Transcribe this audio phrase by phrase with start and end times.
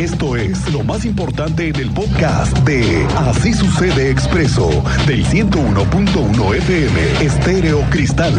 [0.00, 4.70] Esto es lo más importante en el podcast de Así sucede expreso
[5.06, 8.32] del 101.1 FM Estéreo Cristal.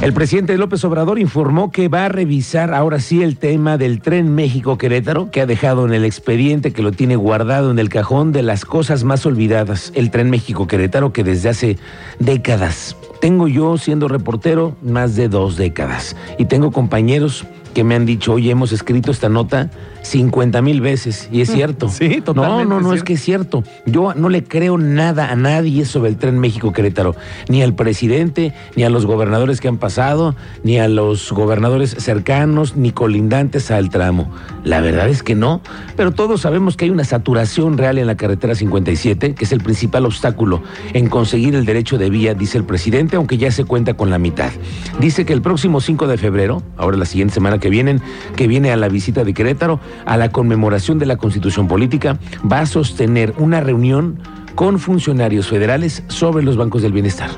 [0.00, 4.34] El presidente López Obrador informó que va a revisar ahora sí el tema del tren
[4.34, 8.42] México-Querétaro, que ha dejado en el expediente que lo tiene guardado en el cajón de
[8.42, 11.78] las cosas más olvidadas, el tren México-Querétaro, que desde hace
[12.18, 12.96] décadas.
[13.22, 16.16] Tengo yo, siendo reportero, más de dos décadas.
[16.38, 19.70] Y tengo compañeros que me han dicho, oye, hemos escrito esta nota
[20.02, 21.28] 50 mil veces.
[21.32, 21.88] Y es mm, cierto.
[21.88, 22.64] Sí, totalmente.
[22.64, 23.64] No, no, no, es que es cierto.
[23.86, 27.14] Yo no le creo nada a nadie sobre el tren México-Querétaro.
[27.48, 32.76] Ni al presidente, ni a los gobernadores que han pasado, ni a los gobernadores cercanos,
[32.76, 34.30] ni colindantes al tramo.
[34.64, 35.60] La verdad es que no.
[35.96, 39.60] Pero todos sabemos que hay una saturación real en la carretera 57, que es el
[39.60, 40.62] principal obstáculo
[40.92, 44.18] en conseguir el derecho de vía, dice el presidente, aunque ya se cuenta con la
[44.18, 44.50] mitad.
[45.00, 48.02] Dice que el próximo 5 de febrero, ahora la siguiente semana que vienen,
[48.36, 52.18] que viene a la visita de Querétaro, a la conmemoración de la Constitución Política,
[52.50, 54.18] va a sostener una reunión
[54.54, 57.30] con funcionarios federales sobre los bancos del bienestar.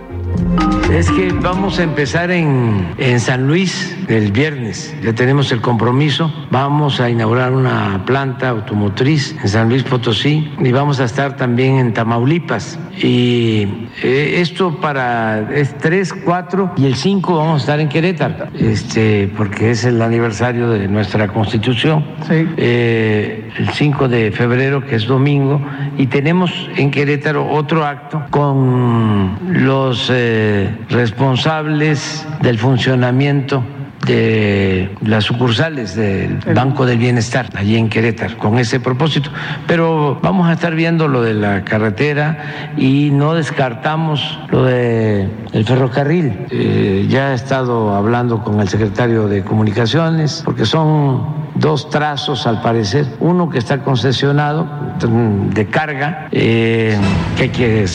[0.95, 6.33] Es que vamos a empezar en, en, San Luis el viernes, ya tenemos el compromiso,
[6.53, 11.79] vamos a inaugurar una planta automotriz en San Luis Potosí y vamos a estar también
[11.79, 12.79] en Tamaulipas.
[12.97, 18.47] Y eh, esto para es 3, 4 y el 5 vamos a estar en Querétaro,
[18.57, 22.05] este, porque es el aniversario de nuestra constitución.
[22.29, 22.47] Sí.
[22.57, 25.61] Eh, el 5 de febrero, que es domingo,
[25.99, 30.09] y tenemos en Querétaro otro acto con los...
[30.15, 33.65] Eh, responsables del funcionamiento
[34.07, 39.31] de las sucursales del Banco del Bienestar, allí en Querétaro, con ese propósito.
[39.67, 45.65] Pero vamos a estar viendo lo de la carretera y no descartamos lo del el
[45.65, 46.47] ferrocarril.
[46.51, 52.61] Eh, ya he estado hablando con el secretario de Comunicaciones, porque son dos trazos al
[52.61, 54.69] parecer, uno que está concesionado
[55.01, 56.95] de carga, eh,
[57.39, 57.87] que hay que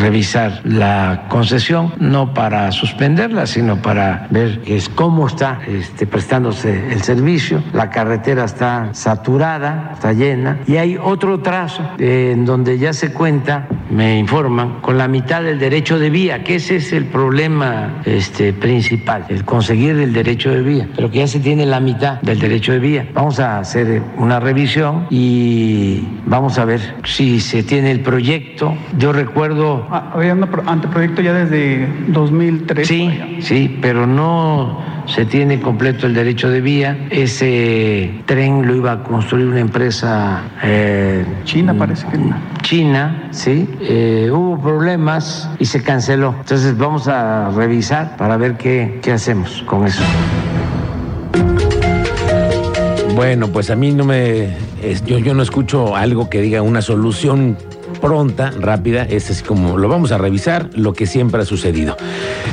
[0.00, 7.02] revisar la concesión, no para suspenderla, sino para ver es cómo está este, prestándose el
[7.02, 12.94] servicio, la carretera está saturada, está llena, y hay otro trazo eh, en donde ya
[12.94, 17.06] se cuenta, me informan, con la mitad del derecho de vía, que ese es el
[17.06, 21.80] problema este, principal, el conseguir el derecho de vía, pero que ya se tiene la
[21.80, 27.40] mitad del derecho de vía Vamos a hacer una revisión y vamos a ver si
[27.40, 28.74] se tiene el proyecto.
[28.98, 29.86] Yo recuerdo...
[29.90, 32.86] Ah, había un anteproyecto ya desde 2003.
[32.86, 37.08] Sí, sí, pero no se tiene completo el derecho de vía.
[37.10, 40.42] Ese tren lo iba a construir una empresa...
[40.62, 42.18] Eh, China parece que
[42.70, 43.68] China, sí.
[43.80, 46.36] Eh, hubo problemas y se canceló.
[46.38, 50.04] Entonces vamos a revisar para ver qué, qué hacemos con eso.
[53.20, 54.56] Bueno, pues a mí no me.
[55.04, 57.58] yo, yo no escucho algo que diga una solución
[58.00, 61.98] pronta, rápida, es así como lo vamos a revisar, lo que siempre ha sucedido.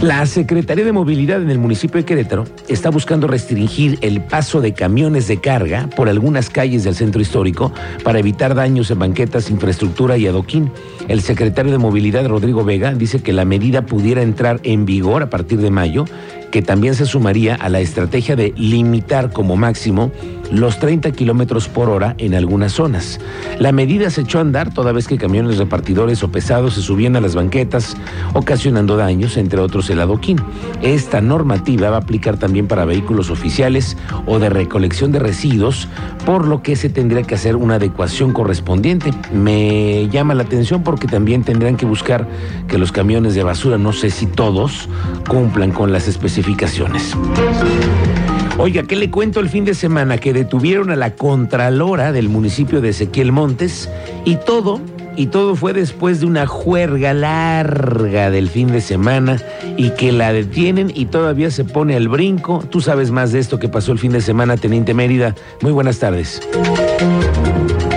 [0.01, 4.73] La Secretaría de Movilidad en el municipio de Querétaro está buscando restringir el paso de
[4.73, 7.71] camiones de carga por algunas calles del centro histórico
[8.03, 10.69] para evitar daños en banquetas, infraestructura y adoquín.
[11.07, 15.29] El secretario de Movilidad, Rodrigo Vega, dice que la medida pudiera entrar en vigor a
[15.29, 16.03] partir de mayo
[16.51, 20.11] que también se sumaría a la estrategia de limitar como máximo
[20.51, 23.19] los 30 kilómetros por hora en algunas zonas.
[23.59, 27.15] La medida se echó a andar toda vez que camiones repartidores o pesados se subían
[27.15, 27.97] a las banquetas,
[28.33, 30.37] ocasionando daños, entre otros el adoquín.
[30.81, 35.87] Esta normativa va a aplicar también para vehículos oficiales o de recolección de residuos,
[36.25, 39.11] por lo que se tendría que hacer una adecuación correspondiente.
[39.33, 42.27] Me llama la atención porque también tendrán que buscar
[42.67, 44.89] que los camiones de basura, no sé si todos,
[45.27, 47.15] cumplan con las especificaciones
[48.59, 50.17] Oiga, ¿qué le cuento el fin de semana?
[50.17, 53.87] Que detuvieron a la contralora del municipio de Ezequiel Montes
[54.25, 54.81] y todo,
[55.15, 59.37] y todo fue después de una juerga larga del fin de semana
[59.77, 62.63] y que la detienen y todavía se pone al brinco.
[62.67, 65.35] Tú sabes más de esto que pasó el fin de semana, Teniente Mérida.
[65.61, 66.41] Muy buenas tardes.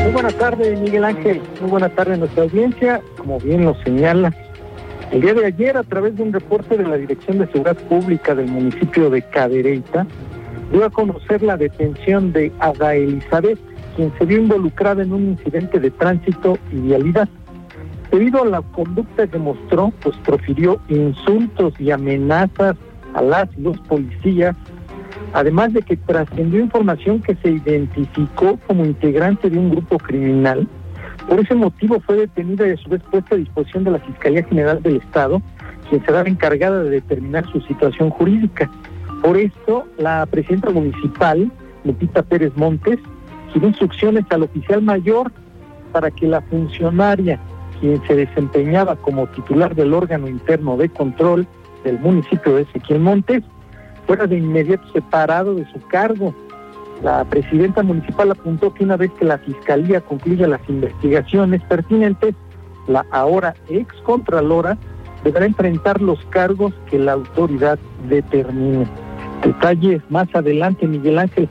[0.03, 1.41] Muy buenas tardes, Miguel Ángel.
[1.63, 3.01] Muy buenas tardes a nuestra audiencia.
[3.17, 4.35] Como bien lo señala,
[5.11, 8.35] el día de ayer, a través de un reporte de la Dirección de Seguridad Pública
[8.35, 10.07] del municipio de Cadereyta,
[10.71, 13.59] dio a conocer la detención de Ada Elizabeth,
[13.97, 17.29] quien se vio involucrada en un incidente de tránsito y vialidad.
[18.11, 22.77] Debido a la conducta que mostró, pues profirió insultos y amenazas
[23.15, 24.57] a las y los policías,
[25.33, 30.69] además de que trascendió información que se identificó como integrante de un grupo criminal
[31.31, 34.43] por ese motivo fue detenida y a su vez puesta a disposición de la Fiscalía
[34.43, 35.41] General del Estado,
[35.89, 38.69] quien será encargada de determinar su situación jurídica.
[39.23, 41.51] Por esto, la presidenta municipal,
[41.85, 42.99] Lupita Pérez Montes,
[43.55, 45.31] dio instrucciones al oficial mayor
[45.93, 47.39] para que la funcionaria,
[47.81, 51.47] quien se desempeñaba como titular del órgano interno de control
[51.85, 53.43] del municipio de Ezequiel Montes,
[54.07, 56.35] fuera de inmediato separado de su cargo.
[57.03, 62.35] La presidenta municipal apuntó que una vez que la fiscalía concluya las investigaciones pertinentes,
[62.89, 64.77] la ahora ex contralora
[65.25, 67.79] deberá enfrentar los cargos que la autoridad
[68.09, 68.87] determine.
[69.45, 71.49] Detalles más adelante, Miguel Ángel.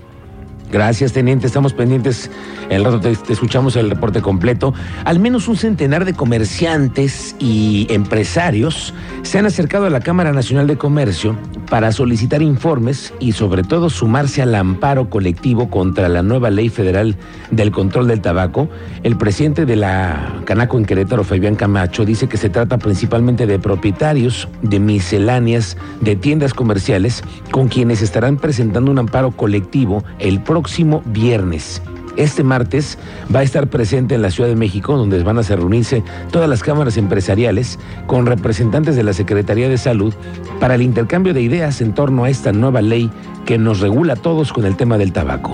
[0.71, 1.47] Gracias, teniente.
[1.47, 2.30] Estamos pendientes.
[2.69, 4.74] El rato te, te, escuchamos el reporte completo.
[5.03, 8.94] Al menos un centenar de comerciantes y empresarios
[9.24, 11.36] se han acercado a la Cámara Nacional de Comercio
[11.69, 17.16] para solicitar informes y sobre todo sumarse al amparo colectivo contra la nueva ley federal
[17.51, 18.69] del control del tabaco.
[19.04, 23.60] El presidente de la Canaco en Querétaro, Fabián Camacho, dice que se trata principalmente de
[23.60, 31.04] propietarios de misceláneas de tiendas comerciales con quienes estarán presentando un amparo colectivo el próximo
[31.06, 31.81] viernes.
[32.15, 32.97] Este martes
[33.33, 36.63] va a estar presente en la Ciudad de México, donde van a reunirse todas las
[36.63, 40.13] cámaras empresariales con representantes de la Secretaría de Salud
[40.59, 43.09] para el intercambio de ideas en torno a esta nueva ley
[43.45, 45.53] que nos regula a todos con el tema del tabaco.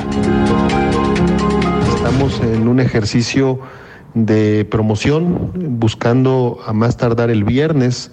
[1.96, 3.60] Estamos en un ejercicio
[4.14, 8.12] de promoción, buscando a más tardar el viernes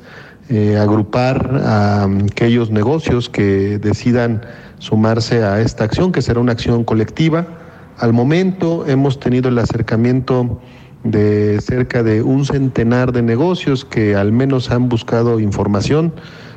[0.48, 4.42] eh, agrupar a aquellos negocios que decidan
[4.80, 7.61] sumarse a esta acción, que será una acción colectiva
[8.02, 10.60] al momento hemos tenido el acercamiento
[11.04, 16.12] de cerca de un centenar de negocios que al menos han buscado información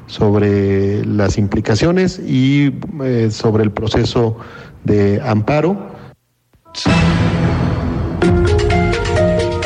[0.08, 4.38] sobre las implicaciones y eh, sobre el proceso
[4.86, 5.92] de amparo.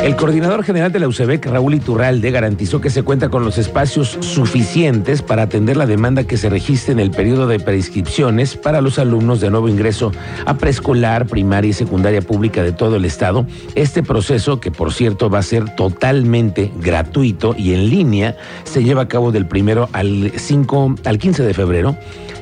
[0.10, 4.18] El coordinador general de la UCEBEC, Raúl Iturralde, garantizó que se cuenta con los espacios
[4.22, 8.98] suficientes para atender la demanda que se registre en el periodo de prescripciones para los
[8.98, 10.12] alumnos de nuevo ingreso
[10.48, 13.46] a preescolar, primaria y secundaria pública de todo el estado.
[13.76, 19.04] Este proceso, que por cierto va a ser totalmente gratuito y en línea, se lleva
[19.04, 21.96] a cabo del primero al 5 al 15 de febrero.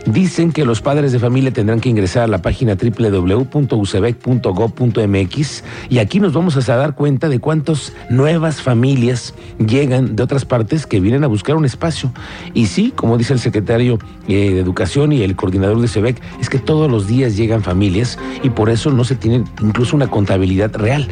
[0.07, 6.21] Dicen que los padres de familia tendrán que ingresar a la página www.ucebec.gov.mx y aquí
[6.21, 11.24] nos vamos a dar cuenta de cuántas nuevas familias llegan de otras partes que vienen
[11.24, 12.12] a buscar un espacio.
[12.54, 16.50] Y sí, como dice el secretario eh, de Educación y el coordinador de CEBEC, es
[16.50, 20.75] que todos los días llegan familias y por eso no se tiene incluso una contabilidad
[20.75, 21.07] real.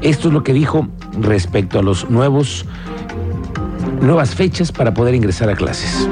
[0.00, 0.86] Esto es lo que dijo
[1.20, 2.64] respecto a los nuevos
[4.00, 6.08] nuevas fechas para poder ingresar a clases.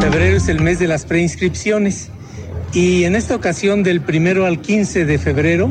[0.00, 2.08] Febrero es el mes de las preinscripciones
[2.72, 5.70] y en esta ocasión del primero al 15 de febrero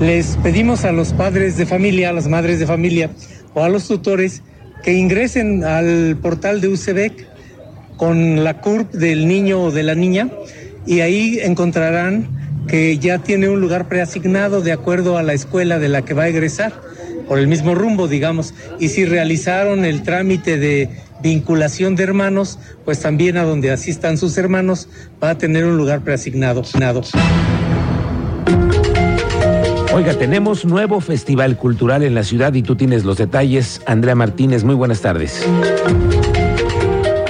[0.00, 3.10] les pedimos a los padres de familia, a las madres de familia
[3.54, 4.42] o a los tutores
[4.82, 7.26] que ingresen al portal de UCEBEC
[7.96, 10.28] con la CURP del niño o de la niña
[10.86, 12.28] y ahí encontrarán
[12.68, 16.24] que ya tiene un lugar preasignado de acuerdo a la escuela de la que va
[16.24, 16.72] a egresar
[17.26, 18.54] por el mismo rumbo, digamos.
[18.78, 20.90] Y si realizaron el trámite de
[21.22, 24.88] vinculación de hermanos, pues también a donde asistan sus hermanos
[25.22, 26.62] va a tener un lugar preasignado.
[29.98, 33.82] Oiga, tenemos nuevo festival cultural en la ciudad y tú tienes los detalles.
[33.84, 35.44] Andrea Martínez, muy buenas tardes.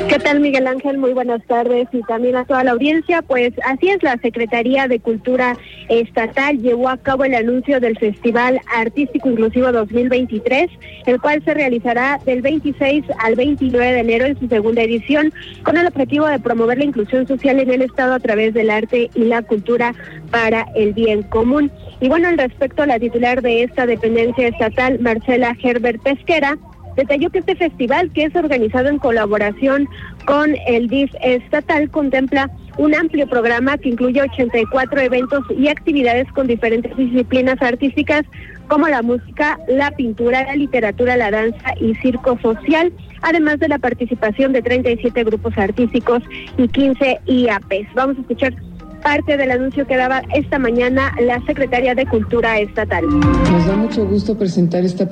[0.07, 0.99] ¿Qué tal, Miguel Ángel?
[0.99, 3.23] Muy buenas tardes y también a toda la audiencia.
[3.23, 5.57] Pues así es, la Secretaría de Cultura
[5.89, 10.71] Estatal llevó a cabo el anuncio del Festival Artístico Inclusivo 2023,
[11.07, 15.77] el cual se realizará del 26 al 29 de enero en su segunda edición, con
[15.77, 19.25] el objetivo de promover la inclusión social en el Estado a través del arte y
[19.25, 19.95] la cultura
[20.31, 21.71] para el bien común.
[22.01, 26.59] Y bueno, al respecto, la titular de esta dependencia estatal, Marcela Herbert Pesquera,
[26.97, 29.89] detalló que este festival, que es organizado en colaboración
[30.27, 36.47] con el DIF estatal, contempla un amplio programa que incluye 84 eventos y actividades con
[36.47, 38.25] diferentes disciplinas artísticas
[38.69, 42.93] como la música, la pintura, la literatura, la danza y circo social,
[43.23, 46.23] además de la participación de 37 grupos artísticos
[46.57, 47.95] y 15 IAPs.
[47.95, 48.55] Vamos a escuchar
[49.01, 53.05] parte del anuncio que daba esta mañana la secretaria de Cultura Estatal.
[53.07, 55.09] Nos da mucho gusto presentar esta,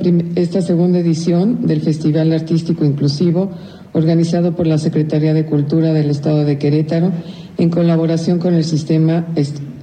[0.63, 3.51] segunda edición del Festival Artístico Inclusivo
[3.93, 7.13] organizado por la Secretaría de Cultura del Estado de Querétaro
[7.57, 9.27] en colaboración con el sistema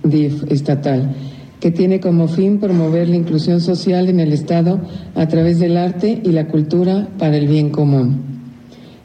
[0.04, 1.16] DIF estatal
[1.60, 4.82] que tiene como fin promover la inclusión social en el Estado
[5.16, 8.22] a través del arte y la cultura para el bien común.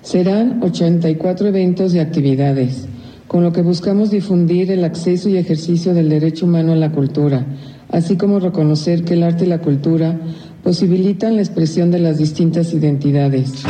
[0.02, 2.88] Serán 84 eventos y actividades
[3.28, 7.46] con lo que buscamos difundir el acceso y ejercicio del derecho humano a la cultura,
[7.90, 10.18] así como reconocer que el arte y la cultura
[10.64, 13.64] posibilitan la expresión de las distintas identidades.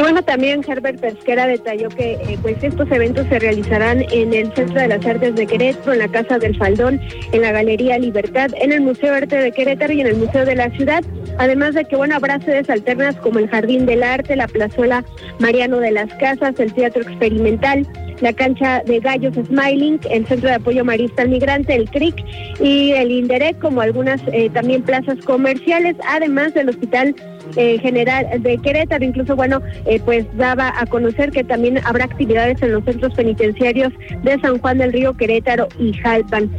[0.00, 4.50] Y bueno, también Herbert Pesquera detalló que eh, pues estos eventos se realizarán en el
[4.54, 6.98] Centro de las Artes de Querétaro, en la Casa del Faldón,
[7.32, 10.54] en la Galería Libertad, en el Museo Arte de Querétaro y en el Museo de
[10.54, 11.04] la Ciudad.
[11.36, 15.04] Además de que, bueno, habrá sedes alternas como el Jardín del Arte, la Plazuela
[15.38, 17.86] Mariano de las Casas, el Teatro Experimental,
[18.22, 22.24] la cancha de Gallos Smiling, el Centro de Apoyo Marista al Migrante, el CRIC
[22.58, 27.14] y el INDEREC, como algunas eh, también plazas comerciales, además del Hospital
[27.56, 29.04] eh, General de Querétaro.
[29.04, 33.92] Incluso, bueno, eh, pues daba a conocer que también habrá actividades en los centros penitenciarios
[34.22, 36.50] de San Juan del Río, Querétaro y Jalpan.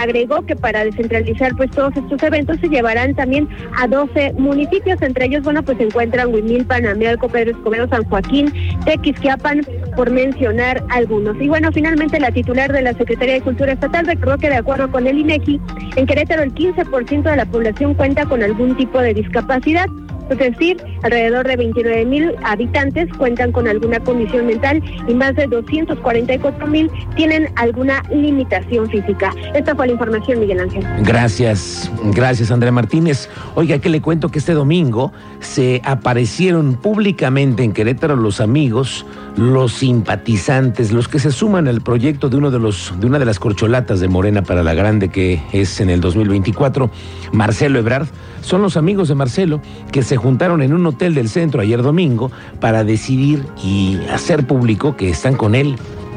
[0.00, 5.26] agregó que para descentralizar pues todos estos eventos se llevarán también a 12 municipios, entre
[5.26, 8.52] ellos, bueno, pues se encuentran Huimilpan, Amialco, Pedro Escobedo, San Joaquín,
[8.84, 9.66] Tequisquiapan,
[9.96, 11.40] por mencionar algunos.
[11.40, 14.90] Y bueno, finalmente la titular de la Secretaría de Cultura Estatal recordó que de acuerdo
[14.90, 15.60] con el INEGI,
[15.96, 19.86] en Querétaro el 15% de la población cuenta con algún tipo de discapacidad.
[20.30, 25.46] Es decir, alrededor de 29 mil habitantes cuentan con alguna condición mental y más de
[25.46, 29.32] 244 mil tienen alguna limitación física.
[29.54, 30.84] Esta fue la información, Miguel Ángel.
[31.02, 33.28] Gracias, gracias, Andrea Martínez.
[33.54, 39.06] Oiga, que le cuento que este domingo se aparecieron públicamente en Querétaro los amigos,
[39.38, 43.24] los simpatizantes, los que se suman al proyecto de uno de los de una de
[43.24, 46.90] las corcholatas de Morena para la Grande que es en el 2024,
[47.32, 48.08] Marcelo Ebrard.
[48.40, 49.60] Son los amigos de Marcelo
[49.92, 54.96] que se juntaron en un hotel del centro ayer domingo para decidir y hacer público
[54.96, 55.76] que están con él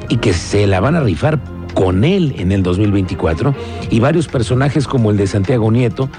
[0.10, 1.40] y que se la van a rifar
[1.76, 3.54] con él en el 2024
[3.92, 6.10] y varios personajes como el de Santiago Nieto,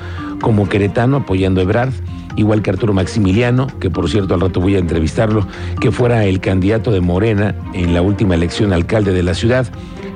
[0.40, 1.92] como Queretano apoyando a Ebrard,
[2.36, 5.46] igual que Arturo Maximiliano, que por cierto al rato voy a entrevistarlo,
[5.80, 9.66] que fuera el candidato de Morena en la última elección alcalde de la ciudad,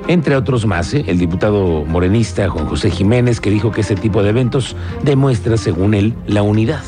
[0.09, 1.05] entre otros más, ¿eh?
[1.09, 5.95] el diputado morenista Juan José Jiménez, que dijo que ese tipo de eventos demuestra, según
[5.95, 6.83] él, la unidad.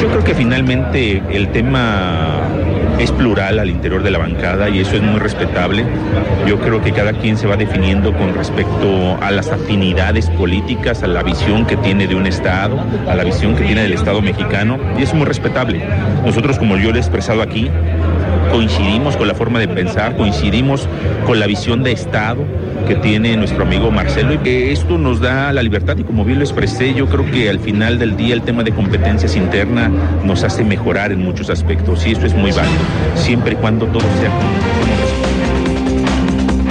[0.00, 2.40] Yo creo que finalmente el tema
[2.98, 5.84] es plural al interior de la bancada y eso es muy respetable.
[6.46, 11.06] Yo creo que cada quien se va definiendo con respecto a las afinidades políticas, a
[11.06, 14.78] la visión que tiene de un Estado, a la visión que tiene del Estado mexicano
[14.98, 15.82] y es muy respetable.
[16.24, 17.70] Nosotros, como yo lo he expresado aquí,
[18.54, 20.88] coincidimos con la forma de pensar, coincidimos
[21.26, 22.44] con la visión de Estado
[22.86, 25.96] que tiene nuestro amigo Marcelo y que esto nos da la libertad.
[25.96, 28.70] Y como bien lo expresé, yo creo que al final del día el tema de
[28.70, 29.90] competencias internas
[30.24, 32.78] nos hace mejorar en muchos aspectos y esto es muy válido,
[33.16, 35.03] siempre y cuando todo sea